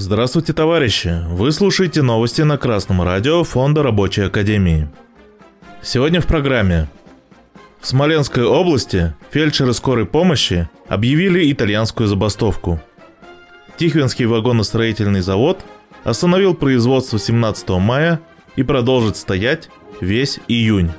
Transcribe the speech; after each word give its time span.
Здравствуйте, 0.00 0.52
товарищи! 0.52 1.24
Вы 1.28 1.50
слушаете 1.50 2.02
новости 2.02 2.42
на 2.42 2.56
Красном 2.56 3.02
радио 3.02 3.42
Фонда 3.42 3.82
Рабочей 3.82 4.22
Академии. 4.22 4.88
Сегодня 5.82 6.20
в 6.20 6.26
программе. 6.28 6.88
В 7.80 7.86
Смоленской 7.88 8.44
области 8.44 9.16
фельдшеры 9.32 9.74
скорой 9.74 10.06
помощи 10.06 10.70
объявили 10.86 11.50
итальянскую 11.50 12.06
забастовку. 12.06 12.80
Тихвинский 13.76 14.26
вагоностроительный 14.26 15.20
завод 15.20 15.64
остановил 16.04 16.54
производство 16.54 17.18
17 17.18 17.68
мая 17.70 18.20
и 18.54 18.62
продолжит 18.62 19.16
стоять 19.16 19.68
весь 20.00 20.38
июнь. 20.46 20.92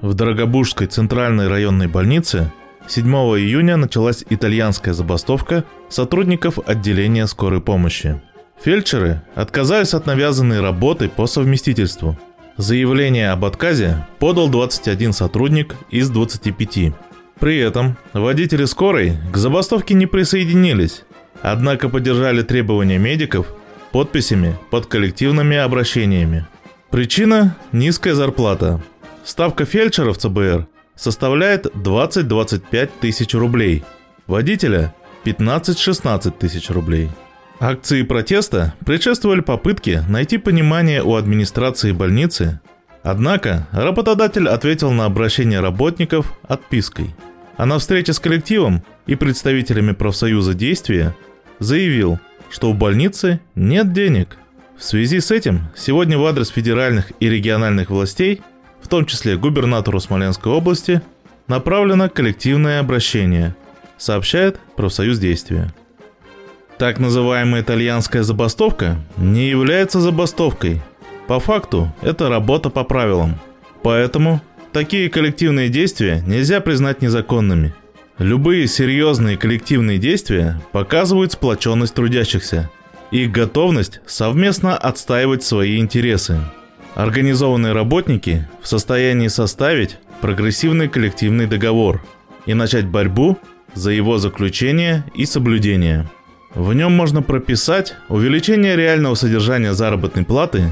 В 0.00 0.14
Дорогобужской 0.14 0.86
центральной 0.86 1.48
районной 1.48 1.88
больнице 1.88 2.50
7 2.88 3.06
июня 3.06 3.76
началась 3.76 4.24
итальянская 4.30 4.94
забастовка 4.94 5.66
сотрудников 5.90 6.58
отделения 6.64 7.26
скорой 7.26 7.60
помощи. 7.60 8.20
Фельдшеры 8.62 9.22
отказались 9.34 9.94
от 9.94 10.06
навязанной 10.06 10.60
работы 10.60 11.08
по 11.08 11.26
совместительству. 11.26 12.18
Заявление 12.56 13.30
об 13.30 13.44
отказе 13.44 14.06
подал 14.18 14.48
21 14.48 15.12
сотрудник 15.12 15.76
из 15.90 16.10
25. 16.10 16.92
При 17.38 17.58
этом 17.58 17.96
водители 18.12 18.66
скорой 18.66 19.16
к 19.32 19.36
забастовке 19.36 19.94
не 19.94 20.06
присоединились, 20.06 21.04
однако 21.40 21.88
поддержали 21.88 22.42
требования 22.42 22.98
медиков 22.98 23.46
подписями 23.92 24.56
под 24.70 24.86
коллективными 24.86 25.56
обращениями. 25.56 26.46
Причина– 26.90 27.56
низкая 27.72 28.14
зарплата. 28.14 28.82
Ставка 29.24 29.64
фельдшеров 29.64 30.18
ЦБР 30.18 30.66
составляет 30.96 31.66
20-25 31.66 32.90
тысяч 33.00 33.34
рублей, 33.34 33.84
водителя 34.26 34.94
15-16 35.24 36.32
тысяч 36.38 36.70
рублей. 36.70 37.10
Акции 37.58 38.02
протеста 38.02 38.74
предшествовали 38.86 39.40
попытке 39.40 40.02
найти 40.08 40.38
понимание 40.38 41.02
у 41.02 41.14
администрации 41.14 41.92
больницы, 41.92 42.60
однако 43.02 43.68
работодатель 43.72 44.48
ответил 44.48 44.92
на 44.92 45.04
обращение 45.04 45.60
работников 45.60 46.32
отпиской. 46.48 47.14
А 47.56 47.66
на 47.66 47.78
встрече 47.78 48.14
с 48.14 48.18
коллективом 48.18 48.82
и 49.06 49.14
представителями 49.14 49.92
профсоюза 49.92 50.54
действия 50.54 51.14
заявил, 51.58 52.18
что 52.50 52.70
у 52.70 52.74
больницы 52.74 53.40
нет 53.54 53.92
денег. 53.92 54.38
В 54.78 54.84
связи 54.84 55.20
с 55.20 55.30
этим 55.30 55.68
сегодня 55.76 56.16
в 56.18 56.24
адрес 56.24 56.48
федеральных 56.48 57.12
и 57.20 57.28
региональных 57.28 57.90
властей– 57.90 58.40
в 58.80 58.88
том 58.88 59.06
числе 59.06 59.36
губернатору 59.36 60.00
Смоленской 60.00 60.52
области, 60.52 61.02
направлено 61.46 62.08
коллективное 62.08 62.80
обращение, 62.80 63.54
сообщает 64.00 64.58
профсоюз 64.76 65.18
действия. 65.18 65.72
Так 66.78 66.98
называемая 66.98 67.60
итальянская 67.60 68.22
забастовка 68.22 68.96
не 69.18 69.48
является 69.48 70.00
забастовкой. 70.00 70.80
По 71.28 71.38
факту 71.38 71.94
это 72.00 72.28
работа 72.28 72.70
по 72.70 72.82
правилам. 72.84 73.38
Поэтому 73.82 74.40
такие 74.72 75.10
коллективные 75.10 75.68
действия 75.68 76.24
нельзя 76.26 76.60
признать 76.60 77.02
незаконными. 77.02 77.74
Любые 78.18 78.66
серьезные 78.66 79.36
коллективные 79.36 79.98
действия 79.98 80.60
показывают 80.72 81.32
сплоченность 81.32 81.94
трудящихся, 81.94 82.70
их 83.10 83.30
готовность 83.30 84.00
совместно 84.06 84.76
отстаивать 84.76 85.42
свои 85.42 85.78
интересы. 85.78 86.38
Организованные 86.94 87.72
работники 87.72 88.48
в 88.62 88.68
состоянии 88.68 89.28
составить 89.28 89.98
прогрессивный 90.20 90.88
коллективный 90.88 91.46
договор 91.46 92.02
и 92.46 92.54
начать 92.54 92.86
борьбу 92.86 93.38
за 93.74 93.90
его 93.90 94.18
заключение 94.18 95.04
и 95.14 95.26
соблюдение. 95.26 96.08
В 96.54 96.72
нем 96.74 96.92
можно 96.92 97.22
прописать 97.22 97.94
увеличение 98.08 98.76
реального 98.76 99.14
содержания 99.14 99.72
заработной 99.72 100.24
платы, 100.24 100.70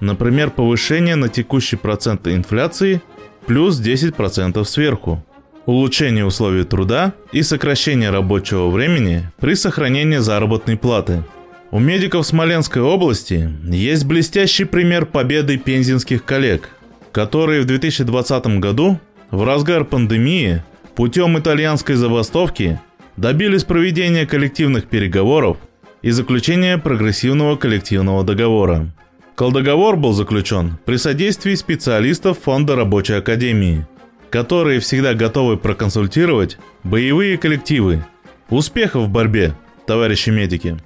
например, 0.00 0.50
повышение 0.50 1.16
на 1.16 1.28
текущий 1.28 1.76
процент 1.76 2.26
инфляции 2.28 3.02
плюс 3.46 3.80
10% 3.80 4.64
сверху, 4.64 5.24
улучшение 5.66 6.24
условий 6.24 6.64
труда 6.64 7.12
и 7.32 7.42
сокращение 7.42 8.10
рабочего 8.10 8.68
времени 8.68 9.30
при 9.38 9.54
сохранении 9.54 10.18
заработной 10.18 10.76
платы– 10.76 11.24
у 11.70 11.80
медиков 11.80 12.26
Смоленской 12.26 12.80
области 12.80 13.54
есть 13.64 14.06
блестящий 14.06 14.64
пример 14.64 15.04
победы 15.04 15.58
пензенских 15.58 16.24
коллег, 16.24 16.70
которые 17.12 17.60
в 17.60 17.66
2020 17.66 18.58
году, 18.58 18.98
в 19.30 19.44
разгар 19.44 19.84
пандемии, 19.84 20.64
путем 20.98 21.38
итальянской 21.38 21.94
забастовки 21.94 22.80
добились 23.16 23.62
проведения 23.62 24.26
коллективных 24.26 24.88
переговоров 24.88 25.58
и 26.02 26.10
заключения 26.10 26.76
прогрессивного 26.76 27.54
коллективного 27.54 28.24
договора. 28.24 28.92
Колдоговор 29.36 29.96
был 29.96 30.12
заключен 30.12 30.76
при 30.84 30.96
содействии 30.96 31.54
специалистов 31.54 32.40
Фонда 32.40 32.74
Рабочей 32.74 33.12
Академии, 33.12 33.86
которые 34.28 34.80
всегда 34.80 35.14
готовы 35.14 35.56
проконсультировать 35.56 36.58
боевые 36.82 37.38
коллективы. 37.38 38.04
Успехов 38.50 39.04
в 39.04 39.08
борьбе, 39.08 39.54
товарищи 39.86 40.30
медики! 40.30 40.78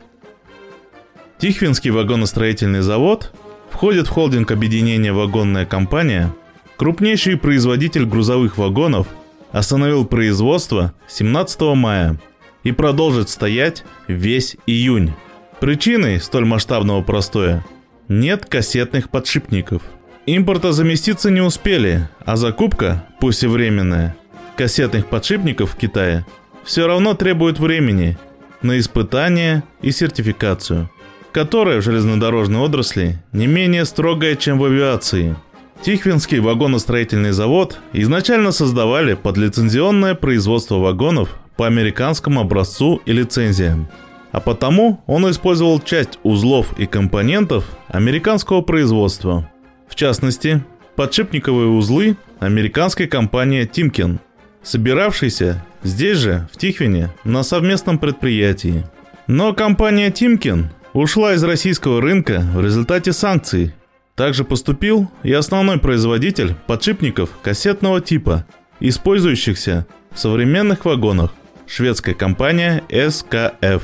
Тихвинский 1.39 1.91
вагоностроительный 1.91 2.83
завод 2.83 3.33
входит 3.71 4.09
в 4.09 4.11
холдинг 4.11 4.50
объединения 4.50 5.15
«Вагонная 5.15 5.65
компания», 5.65 6.34
крупнейший 6.77 7.39
производитель 7.39 8.05
грузовых 8.05 8.59
вагонов, 8.59 9.06
остановил 9.52 10.04
производство 10.04 10.94
17 11.08 11.60
мая 11.76 12.20
и 12.64 12.72
продолжит 12.72 13.28
стоять 13.28 13.84
весь 14.08 14.56
июнь. 14.66 15.12
Причиной 15.60 16.20
столь 16.20 16.44
масштабного 16.44 17.02
простоя 17.02 17.64
нет 18.08 18.46
кассетных 18.46 19.10
подшипников. 19.10 19.82
Импорта 20.26 20.72
заместиться 20.72 21.30
не 21.30 21.40
успели, 21.40 22.08
а 22.24 22.36
закупка, 22.36 23.06
пусть 23.20 23.44
и 23.44 23.46
временная, 23.46 24.16
кассетных 24.56 25.06
подшипников 25.06 25.72
в 25.72 25.76
Китае 25.76 26.26
все 26.64 26.86
равно 26.86 27.14
требует 27.14 27.58
времени 27.58 28.19
на 28.62 28.78
испытание 28.78 29.62
и 29.80 29.90
сертификацию– 29.90 30.90
которая 31.32 31.80
в 31.80 31.84
железнодорожной 31.84 32.60
отрасли 32.60 33.22
не 33.32 33.46
менее 33.46 33.84
строгая, 33.84 34.36
чем 34.36 34.58
в 34.58 34.64
авиации. 34.64 35.34
Тихвинский 35.82 36.38
вагоностроительный 36.38 37.32
завод 37.32 37.81
изначально 37.93 38.53
создавали 38.53 39.15
под 39.15 39.37
лицензионное 39.37 40.15
производство 40.15 40.76
вагонов 40.76 41.37
по 41.56 41.66
американскому 41.66 42.41
образцу 42.41 43.03
и 43.04 43.12
лицензиям. 43.12 43.88
А 44.31 44.38
потому 44.38 45.03
он 45.06 45.28
использовал 45.28 45.81
часть 45.81 46.20
узлов 46.22 46.78
и 46.78 46.87
компонентов 46.87 47.65
американского 47.88 48.60
производства. 48.60 49.50
В 49.88 49.97
частности, 49.97 50.62
подшипниковые 50.94 51.69
узлы 51.69 52.16
американской 52.38 53.09
компании 53.09 53.69
Timken, 53.69 54.20
собиравшейся 54.62 55.64
здесь 55.82 56.19
же, 56.19 56.49
в 56.53 56.59
Тихвине, 56.59 57.10
на 57.25 57.43
совместном 57.43 57.99
предприятии. 57.99 58.87
Но 59.26 59.53
компания 59.53 60.10
Timken 60.10 60.66
ушла 60.93 61.34
из 61.34 61.43
российского 61.43 62.00
рынка 62.00 62.41
в 62.54 62.64
результате 62.64 63.12
санкций. 63.12 63.75
Также 64.22 64.44
поступил 64.44 65.10
и 65.25 65.33
основной 65.33 65.81
производитель 65.81 66.55
подшипников 66.69 67.31
кассетного 67.43 68.00
типа, 68.00 68.47
использующихся 68.78 69.84
в 70.12 70.19
современных 70.21 70.84
вагонах, 70.84 71.33
шведская 71.66 72.15
компания 72.15 72.84
SKF, 72.88 73.82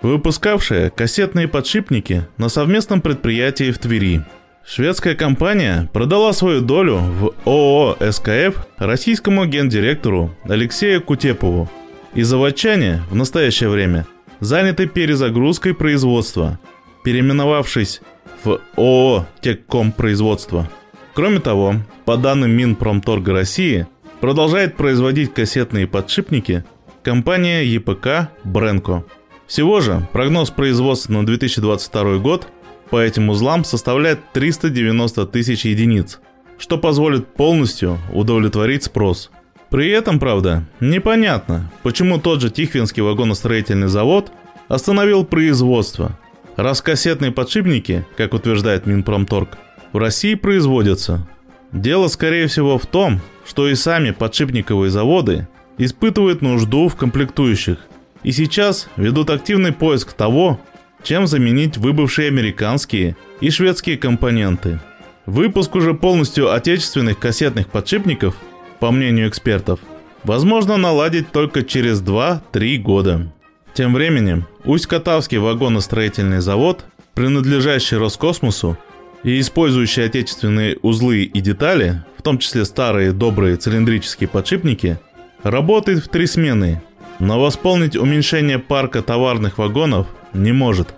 выпускавшая 0.00 0.88
кассетные 0.88 1.48
подшипники 1.48 2.26
на 2.38 2.48
совместном 2.48 3.02
предприятии 3.02 3.72
в 3.72 3.78
Твери. 3.78 4.24
Шведская 4.66 5.14
компания 5.14 5.90
продала 5.92 6.32
свою 6.32 6.62
долю 6.62 6.96
в 6.96 7.34
ООО 7.44 7.98
«СКФ» 8.10 8.66
российскому 8.78 9.44
гендиректору 9.44 10.34
Алексею 10.44 11.02
Кутепову. 11.02 11.70
И 12.14 12.22
заводчане 12.22 13.02
в 13.10 13.16
настоящее 13.16 13.68
время 13.68 14.06
заняты 14.40 14.86
перезагрузкой 14.86 15.74
производства, 15.74 16.58
переименовавшись 17.04 18.00
в 18.44 18.60
ООО 18.76 19.26
«Текком 19.40 19.92
производство». 19.92 20.68
Кроме 21.14 21.40
того, 21.40 21.76
по 22.04 22.16
данным 22.16 22.50
Минпромторга 22.50 23.32
России, 23.32 23.86
продолжает 24.20 24.76
производить 24.76 25.32
кассетные 25.32 25.86
подшипники 25.86 26.64
компания 27.02 27.64
ЕПК 27.64 28.30
«Бренко». 28.44 29.04
Всего 29.46 29.80
же 29.80 30.06
прогноз 30.12 30.50
производства 30.50 31.12
на 31.12 31.26
2022 31.26 32.18
год 32.18 32.48
по 32.90 32.98
этим 33.00 33.28
узлам 33.28 33.64
составляет 33.64 34.20
390 34.32 35.26
тысяч 35.26 35.64
единиц, 35.64 36.20
что 36.58 36.78
позволит 36.78 37.26
полностью 37.34 37.98
удовлетворить 38.12 38.84
спрос– 38.84 39.30
при 39.74 39.90
этом, 39.90 40.20
правда, 40.20 40.62
непонятно, 40.78 41.68
почему 41.82 42.20
тот 42.20 42.40
же 42.40 42.48
Тихвинский 42.48 43.02
вагоностроительный 43.02 43.88
завод 43.88 44.30
остановил 44.68 45.24
производство, 45.24 46.16
раз 46.56 46.82
кассетные 46.82 47.32
подшипники, 47.32 48.06
как 48.16 48.34
утверждает 48.34 48.86
Минпромторг, 48.86 49.58
в 49.92 49.98
России 49.98 50.34
производятся. 50.34 51.26
Дело, 51.72 52.08
скорее 52.08 52.46
всего, 52.46 52.78
в 52.78 52.86
том, 52.86 53.20
что 53.46 53.68
и 53.68 53.74
сами 53.74 54.10
подшипниковые 54.10 54.90
заводы 54.90 55.48
испытывают 55.78 56.42
нужду 56.42 56.88
в 56.88 56.96
комплектующих 56.96 57.78
и 58.22 58.32
сейчас 58.32 58.88
ведут 58.96 59.30
активный 59.30 59.72
поиск 59.72 60.12
того, 60.12 60.60
чем 61.02 61.26
заменить 61.26 61.76
выбывшие 61.76 62.28
американские 62.28 63.16
и 63.40 63.50
шведские 63.50 63.98
компоненты. 63.98 64.80
Выпуск 65.26 65.74
уже 65.74 65.94
полностью 65.94 66.52
отечественных 66.52 67.18
кассетных 67.18 67.68
подшипников, 67.68 68.36
по 68.80 68.90
мнению 68.90 69.28
экспертов, 69.28 69.80
возможно 70.24 70.76
наладить 70.76 71.30
только 71.30 71.62
через 71.62 72.02
2-3 72.02 72.78
года. 72.78 73.32
Тем 73.74 73.92
временем 73.92 74.46
Усть-Катавский 74.64 75.38
вагоностроительный 75.38 76.40
завод, 76.40 76.84
принадлежащий 77.14 77.96
Роскосмосу 77.96 78.78
и 79.24 79.40
использующий 79.40 80.04
отечественные 80.04 80.78
узлы 80.80 81.24
и 81.24 81.40
детали, 81.40 82.04
в 82.16 82.22
том 82.22 82.38
числе 82.38 82.64
старые 82.64 83.10
добрые 83.10 83.56
цилиндрические 83.56 84.28
подшипники, 84.28 85.00
работает 85.42 86.04
в 86.04 86.08
три 86.08 86.28
смены, 86.28 86.82
но 87.18 87.40
восполнить 87.40 87.96
уменьшение 87.96 88.60
парка 88.60 89.02
товарных 89.02 89.58
вагонов 89.58 90.06
не 90.32 90.52
может. 90.52 90.94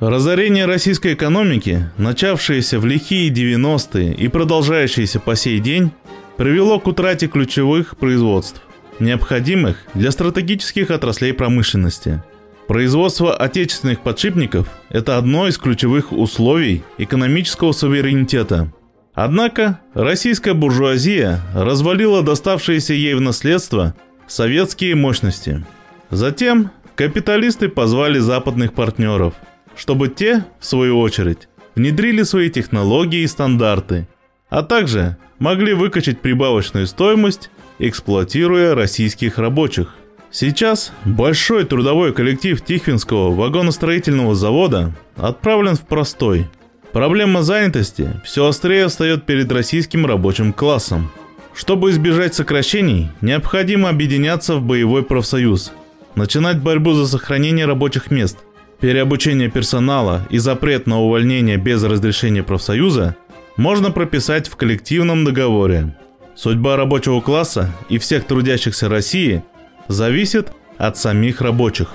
Разорение 0.00 0.64
российской 0.64 1.12
экономики, 1.12 1.90
начавшееся 1.98 2.80
в 2.80 2.86
лихие 2.86 3.30
90-е 3.30 4.14
и 4.14 4.28
продолжающееся 4.28 5.20
по 5.20 5.36
сей 5.36 5.58
день, 5.60 5.90
привело 6.38 6.80
к 6.80 6.86
утрате 6.86 7.28
ключевых 7.28 7.96
производств, 7.98 8.62
необходимых 9.00 9.78
для 9.94 10.10
стратегических 10.10 10.90
отраслей 10.90 11.32
промышленности. 11.32 12.22
Производство 12.66 13.34
отечественных 13.34 14.00
подшипников– 14.00 14.68
это 14.88 15.18
одно 15.18 15.46
из 15.46 15.56
ключевых 15.56 16.12
условий 16.12 16.82
экономического 16.98 17.72
суверенитета. 17.72 18.72
Однако 19.14 19.80
российская 19.94 20.52
буржуазия 20.52 21.40
развалила 21.54 22.22
доставшиеся 22.22 22.92
ей 22.92 23.14
в 23.14 23.20
наследство 23.20 23.94
советские 24.26 24.94
мощности. 24.96 25.64
Затем 26.10 26.70
капиталисты 26.96 27.68
позвали 27.68 28.18
западных 28.18 28.72
партнеров, 28.74 29.34
чтобы 29.76 30.08
те, 30.08 30.44
в 30.58 30.66
свою 30.66 30.98
очередь, 30.98 31.48
внедрили 31.76 32.24
свои 32.24 32.50
технологии 32.50 33.20
и 33.20 33.26
стандарты, 33.26 34.08
а 34.48 34.62
также 34.62 35.16
могли 35.38 35.72
выкачать 35.72 36.20
прибавочную 36.20 36.86
стоимость, 36.86 37.50
эксплуатируя 37.78 38.74
российских 38.74 39.38
рабочих. 39.38 39.94
Сейчас 40.30 40.92
большой 41.04 41.64
трудовой 41.64 42.12
коллектив 42.12 42.62
Тихвинского 42.62 43.34
вагоностроительного 43.34 44.34
завода 44.34 44.92
отправлен 45.16 45.76
в 45.76 45.82
простой. 45.82 46.46
Проблема 46.92 47.42
занятости 47.42 48.20
все 48.24 48.46
острее 48.46 48.88
встает 48.88 49.24
перед 49.24 49.50
российским 49.52 50.06
рабочим 50.06 50.52
классом. 50.52 51.10
Чтобы 51.54 51.90
избежать 51.90 52.34
сокращений, 52.34 53.10
необходимо 53.22 53.88
объединяться 53.88 54.56
в 54.56 54.62
боевой 54.62 55.02
профсоюз, 55.02 55.72
начинать 56.14 56.60
борьбу 56.60 56.92
за 56.92 57.06
сохранение 57.06 57.64
рабочих 57.64 58.10
мест. 58.10 58.38
Переобучение 58.80 59.50
персонала 59.50 60.26
и 60.28 60.36
запрет 60.36 60.86
на 60.86 61.00
увольнение 61.00 61.56
без 61.56 61.82
разрешения 61.82 62.42
профсоюза 62.42 63.16
можно 63.56 63.90
прописать 63.90 64.48
в 64.48 64.56
коллективном 64.56 65.24
договоре. 65.24 65.96
Судьба 66.36 66.76
рабочего 66.76 67.22
класса 67.22 67.72
и 67.88 67.96
всех 67.96 68.26
трудящихся 68.26 68.90
России 68.90 69.42
зависит 69.88 70.52
от 70.76 70.98
самих 70.98 71.40
рабочих. 71.40 71.88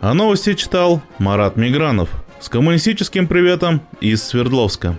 А 0.00 0.14
новости 0.14 0.54
читал 0.54 1.02
Марат 1.18 1.56
Мигранов 1.56 2.08
с 2.40 2.48
коммунистическим 2.48 3.26
приветом 3.26 3.82
из 4.00 4.22
Свердловска. 4.24 4.98